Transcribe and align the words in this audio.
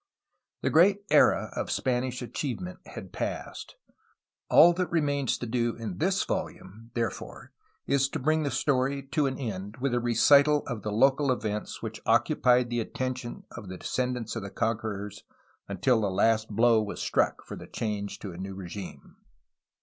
The 0.63 0.71
great 0.71 1.03
era 1.11 1.51
of 1.55 1.69
Spanish 1.69 2.23
achievement 2.23 2.79
had 2.87 3.13
passed. 3.13 3.75
All 4.49 4.73
that 4.73 4.89
remains 4.89 5.37
to 5.37 5.45
do 5.45 5.75
in 5.75 5.99
this 5.99 6.23
volume, 6.23 6.89
therefore, 6.95 7.51
is 7.85 8.09
to 8.09 8.17
bring 8.17 8.41
the 8.41 8.49
story 8.49 9.03
to 9.03 9.27
an 9.27 9.37
end 9.37 9.77
with 9.77 9.93
a 9.93 9.99
recital 9.99 10.65
of 10.65 10.81
the 10.81 10.91
local 10.91 11.31
events 11.31 11.83
which 11.83 12.01
occupied 12.07 12.71
the 12.71 12.79
attention 12.79 13.43
of 13.51 13.69
the 13.69 13.77
descendants 13.77 14.35
of 14.35 14.41
the 14.41 14.49
conquerors 14.49 15.23
until 15.67 16.01
the 16.01 16.09
last 16.09 16.49
blow 16.49 16.81
was 16.81 16.99
struck 16.99 17.45
for 17.45 17.55
the 17.55 17.67
change 17.67 18.17
to 18.21 18.31
a 18.33 18.37
new 18.39 18.55
regime. 18.55 19.17